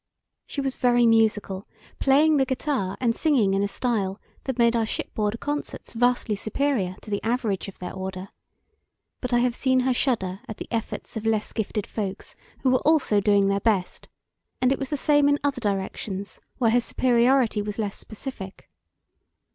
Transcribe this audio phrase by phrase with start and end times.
[0.47, 1.63] She was very musical,
[1.99, 6.95] playing the guitar and singing in a style that made our shipboard concerts vastly superior
[7.03, 8.29] to the average of their order;
[9.19, 12.79] but I have seen her shudder at the efforts of less gifted folks who were
[12.79, 14.09] also doing their best;
[14.59, 18.71] and it was the same in other directions where her superiority was less specific.